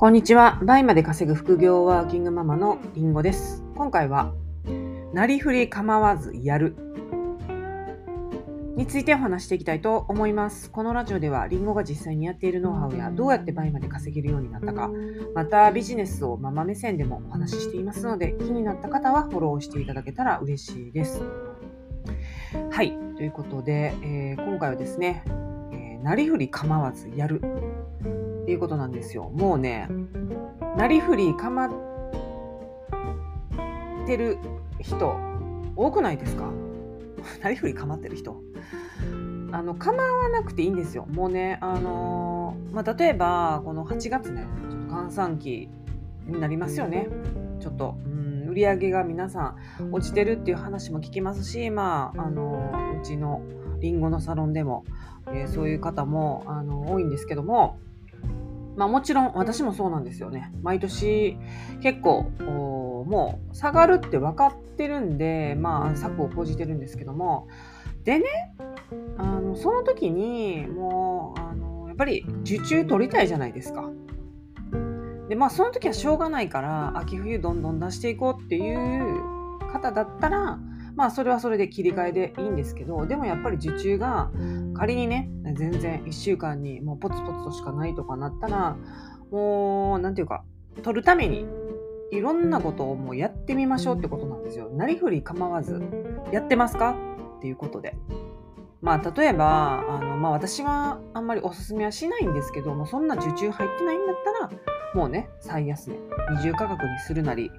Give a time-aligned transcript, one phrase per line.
[0.00, 0.60] こんにちは。
[0.62, 3.64] 倍まで稼ぐ副業ワーキングママのりんごです。
[3.74, 4.32] 今回は、
[5.12, 6.76] なりふり構わずやる
[8.76, 10.70] についてお話していきたいと思います。
[10.70, 14.88] このラジオでは、りんごが実際にやっているノウハウや、どうやって倍まで稼げるようになったか、
[15.34, 21.24] またビジネスをママ目線でもお話ししていますので、気になった方はフォローしていただけたら嬉しいです。
[22.70, 22.96] はい。
[23.16, 25.24] ということで、えー今回はですね、
[25.72, 27.42] えーなりふり構わずやる
[28.48, 29.30] っていうことなんですよ。
[29.34, 29.90] もうね、
[30.78, 31.70] なりふり構っ
[34.06, 34.38] てる
[34.80, 35.14] 人
[35.76, 36.50] 多くないですか？
[37.44, 38.40] なりふり構ってる人。
[39.52, 41.04] あの構わなくていいんですよ。
[41.10, 45.68] もうねあのまあ、例えばこの8月ねちょっと閑散期
[46.26, 47.06] になりますよね。
[47.60, 53.42] ちょっと、うん、売り上げが皆さん落ちてるっていう話も聞きますしまああのうちの
[53.78, 54.84] りんごのサロンでも、
[55.26, 57.78] えーそういう方もあの多いんですけども
[58.78, 60.52] まあもちろん私もそうなんですよね。
[60.62, 61.36] 毎年
[61.82, 67.48] 結構もう下がるって分かってるんで、まあ策を講じてるんですけども。
[68.04, 68.24] でね、
[69.18, 73.90] あのその時にもうあのやっぱり受注取りたいじゃないですか。
[75.28, 80.58] でまあその時はしょうがないから秋冬どんどん出していこうっていう方だったら
[80.94, 84.30] まあそれはそれで切り替えでいいんですけどでもやっぱり受注が
[84.78, 88.76] 仮にね全然1週間にもうポツポツとしかないとかなったら
[89.30, 90.44] もうなんていうか
[90.82, 91.46] 取るために
[92.10, 94.70] いろんなことをもうやってみましょうってことなんですよ。
[94.70, 95.82] なりふり構わず
[96.32, 96.96] やってますか？
[97.38, 97.96] っていうことで。
[98.80, 104.50] まあ例えばあの、まあ、私はあんまりおすすめはしないんですけどもそんな受注入ってないんだったら
[104.94, 105.96] もうね最安値
[106.36, 107.50] 二重価格にするなり、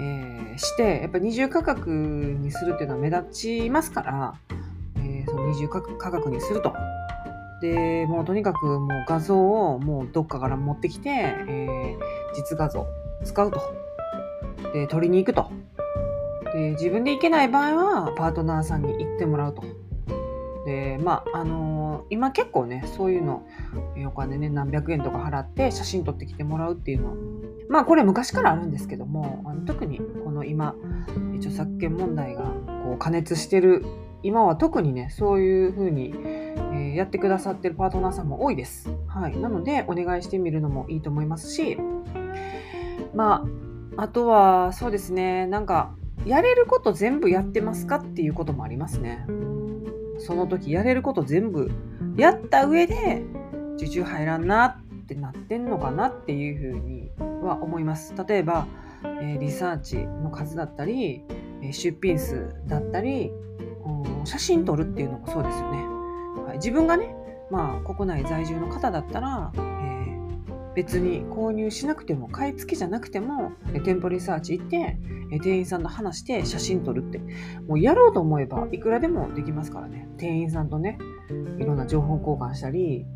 [0.30, 3.24] ーしてやっぱ二重価格にするっていうのは目立
[3.64, 4.34] ちますから、
[5.46, 6.72] 二重価格にすると。
[7.60, 12.84] でもうとにかくもう画像をもうどっかから持ってきて、えー実画像
[13.24, 13.60] 使うと。
[14.72, 15.50] で、取りに行くと。
[16.52, 19.62] で、自分で行けない場合はパートナーさんに行ってもらうと。
[20.66, 23.46] で、まあ、あのー今結構ね、そういうの、
[24.06, 27.14] お金ね、何百円とか払って写真撮ってきてもらうっていうのは
[27.68, 30.74] まあこれ昔からあるんですけども、あの特にこの今、
[31.38, 32.42] 著作権問題が
[32.84, 33.84] こう過熱してる
[34.24, 36.14] 今は特にね、そういうふうに、
[36.72, 38.88] えやってくださってるパートナーさんも多いです。
[39.06, 39.36] はい。
[39.36, 41.76] なので、お願いしてみるのもいいと思いますし、
[43.14, 43.44] ま
[43.96, 49.26] あ、あとは、そうですね、なんか、やれること全部やってますかっていうこともありますね。
[50.18, 51.70] その時、やれること全部
[52.16, 53.22] やった上で、
[53.76, 57.10] 受注入らんなってなってんのかなっていうふうに
[57.42, 58.14] は思います。
[58.26, 58.66] 例えば、
[59.20, 61.24] えリサーチの数だったり、
[61.72, 63.30] 出品数だったり、
[64.24, 65.78] 写真撮るっていうのもそうですよね。
[66.46, 67.14] はい、自分がね、
[67.50, 69.94] まあ、国内在住の方だったら、えー
[70.74, 74.98] 別に購入しなくても買い付けじゃなくてもえ店舗リサーチ行って
[75.30, 77.20] え店員さんと話して写真撮るって
[77.66, 80.98] もうやろうと思えばいくらでもできますからね店員さんとね
[81.58, 83.06] いろんな情報交換したり、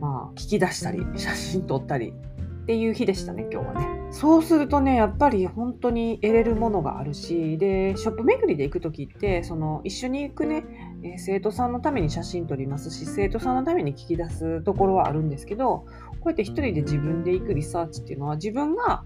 [0.00, 2.14] まあ、聞き出したり写真撮ったり
[2.62, 10.64] っていう日でしたね今日はねそうするとねやっぱり本当に得れるものがあるしでショップ巡りで行く時ってその一緒に行くね
[11.18, 15.86] 生徒さんのために写真撮りますし生徒さんのために聞き出すところはあるんですけど
[16.20, 19.04] こうやって一人で自分で行くリサーチっていうのは自分が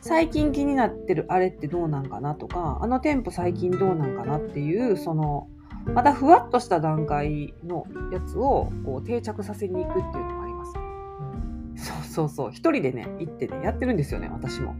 [0.00, 5.48] 最近気になってるあれってどうなんかなとかあの店舗最近どうなんかなっていうその
[5.86, 10.41] またふわっとした段階のやつをこう定着させに行くっていうのもあります。
[12.12, 14.76] そうそう一人でね行ってねやってるんですよね私も。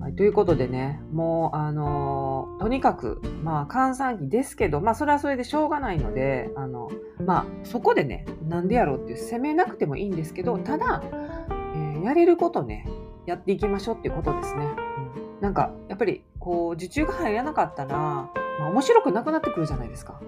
[0.00, 6.90] はい、ということでねもうあのーとにかくまあ閑散期ですけどまあそれはそれでしょうがないのであの
[7.24, 12.86] まあそこでねなんでやろうっていう責めなくてもいいんですけどただ、えーやれることね
[13.24, 14.66] やっていきましょうっていうことですね。
[14.98, 15.04] うん
[15.40, 18.30] なんかやっぱりこう受注が入らなかったら、ま
[18.60, 20.20] あ、面白くなくなってくるじゃないですか。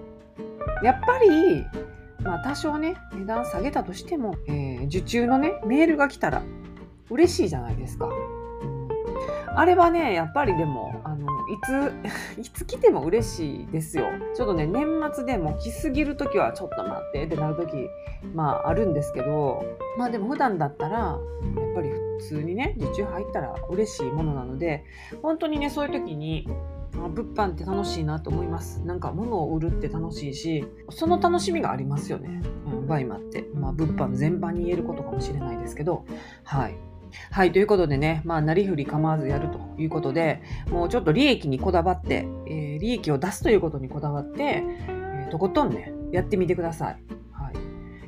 [0.83, 1.65] やっぱり、
[2.23, 6.43] まあ、多少ね値段下げたとしても、えー受注のねメールが来たら
[7.09, 8.09] 嬉しいじゃないですか。
[9.55, 11.91] あれはねやっぱりでもあのいつ
[12.39, 14.05] いつ来ても嬉しいですよ。
[14.35, 17.89] ちょっとね年末でも来すぎる時はちょっと待ってってなる時
[18.35, 19.65] まああるんですけど
[19.97, 21.19] まあでも普段だったらやっ
[21.73, 24.85] ぱり普通にね受注入ったら嬉しいものなので
[25.21, 26.47] 本当にねそういう時に
[27.03, 36.05] 物販って楽しいなと思いますなんか物を売るって楽しいしその楽しみがありますよね、うん、バイマって、まあ、物販全般に言えることかもしれないですけど
[36.43, 36.75] はい
[37.31, 47.03] はい、ということでね、まあ、なりふり構わずやるということで、もうちょっと利益にこだわって、えー利益を出すということにこだわって、えーとことんね、やってみてください。
[47.31, 47.55] はい。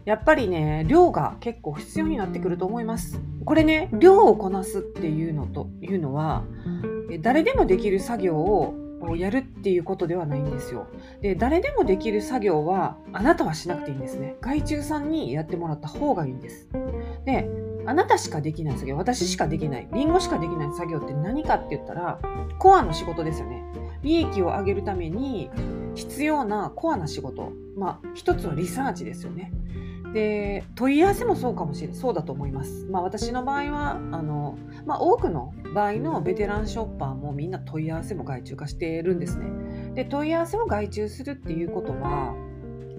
[0.03, 3.21] やっぱりね、量が結構必要になってくると思います。
[3.45, 6.43] これね量をこなすっていうのというのは
[7.17, 8.75] 誰でもできる作業を
[9.15, 10.87] やるっていうことではないんですよ。
[11.21, 14.35] で誰でもできる作業はあなたはしなくていいんですね。
[14.41, 16.67] 外注さんにやってもらった方がいいんです。
[17.25, 17.49] で
[17.85, 22.19] あなたしかできない作業私しかできないリンゴしかできない作業って何かって言ったら
[22.59, 23.63] コアの仕事ですよね。
[24.03, 25.49] 利益を上げるために
[25.95, 29.51] 必要なコアな仕事まあ一つはリサーチですよね。
[30.13, 32.85] で問い合わせもそうかもしれそうだと思います。
[32.89, 39.45] まあ、私の場合はあの、まあ、多くの場合のベテランショッパーもみんな問い合わせも外注化してるんですね。
[39.93, 42.35] で問い合わせを外注するっていうことは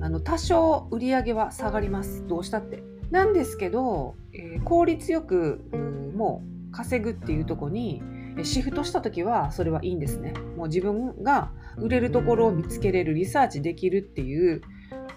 [0.01, 2.83] あの多少売り上げは下がりますどうしたって。
[3.11, 5.65] なんですけど、えー、効率よく
[6.15, 8.03] もう稼ぐっていうとこに
[8.45, 10.33] シフトした時はそれはいいんですね。
[10.57, 14.63] もう自分が売れるところを見つけれるリサーチできるっていう、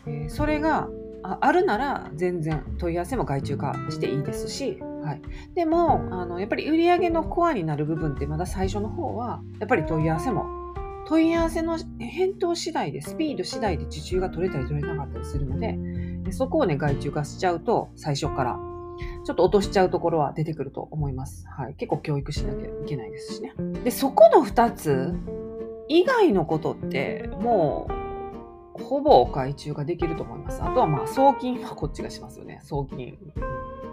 [0.08, 0.90] えー、それが
[1.24, 5.22] ああるなら全然問い合わせも外注化していいですし、はい、
[5.56, 10.46] でもあのやっぱり売上のコアになる部分ってまだ最初の方はやっぱり問い合わせも
[11.08, 15.78] 問い合わせの返答次第でスピード次第で受注が取れたり取れなかったりするので
[16.24, 18.60] でそこをね外注化しちゃうと最初から
[19.26, 21.46] ちょっと落としちゃうところは出てくると思います。
[21.48, 23.54] はい、結構教育しなきゃいけないですしね。
[23.84, 25.14] でそこの2つ
[25.88, 28.03] 以外のことってもう
[28.74, 30.62] ほぼ外注ができると思います。
[30.64, 32.60] あとはまあ送金はこっちがしますよね。
[32.64, 33.18] 送金。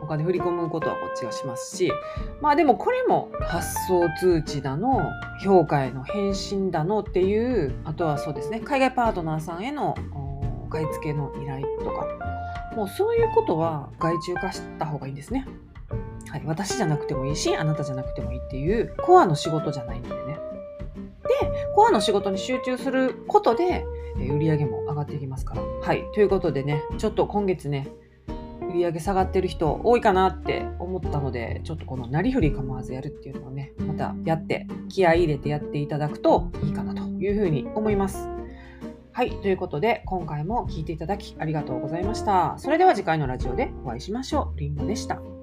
[0.02, 1.92] お金振り込むことはこっちがしますし、
[2.40, 5.02] まあでもこれも発送通知だの、
[5.44, 9.94] 評価への返信だのっていう、あとはそうですね、海外パートナーさんへの
[10.64, 12.06] お買い付けの依頼とか、
[12.74, 15.46] もうそういうことは外注化した方がいいんですね。
[16.30, 20.38] はい、私じゃなくてもいいし、あなたじゃなくてもいいっていうコアの仕事じゃないのでね。
[21.40, 23.84] で、コアの仕事に集中することで、
[24.28, 25.62] 売り上げも上がってきますから。
[25.62, 26.04] はい。
[26.14, 27.88] ということでね、ちょっと今月ね、
[28.70, 38.28] 売り上げ下がってる人多いかなって思ったので、ちょっとこのなりふり構わずやるっていうのをね、またやって、気合い入れてやっていただくといいかなというふうに思います。
[39.12, 39.30] はい。
[39.42, 42.54] ということで、今回も聴いていただきありがとうございました。
[42.58, 44.58] それでは次回のラジオでお会いしましょう。
[44.58, 45.39] りんごでした。